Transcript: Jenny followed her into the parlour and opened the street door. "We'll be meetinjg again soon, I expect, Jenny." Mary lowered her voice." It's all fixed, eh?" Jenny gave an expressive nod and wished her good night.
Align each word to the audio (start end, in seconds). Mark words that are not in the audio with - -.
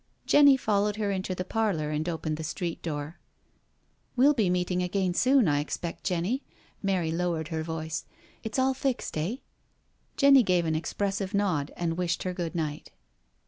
Jenny 0.25 0.57
followed 0.57 0.95
her 0.95 1.11
into 1.11 1.35
the 1.35 1.45
parlour 1.45 1.91
and 1.91 2.09
opened 2.09 2.37
the 2.37 2.43
street 2.43 2.81
door. 2.81 3.19
"We'll 4.15 4.33
be 4.33 4.49
meetinjg 4.49 4.83
again 4.83 5.13
soon, 5.13 5.47
I 5.47 5.59
expect, 5.59 6.03
Jenny." 6.05 6.41
Mary 6.81 7.11
lowered 7.11 7.49
her 7.49 7.61
voice." 7.61 8.05
It's 8.43 8.57
all 8.57 8.73
fixed, 8.73 9.15
eh?" 9.15 9.35
Jenny 10.17 10.41
gave 10.41 10.65
an 10.65 10.73
expressive 10.73 11.35
nod 11.35 11.71
and 11.77 11.99
wished 11.99 12.23
her 12.23 12.33
good 12.33 12.55
night. 12.55 12.89